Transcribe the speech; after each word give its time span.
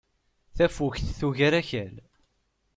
Tafukt 0.55 1.05
tugar 1.19 1.53
Akal. 1.61 1.95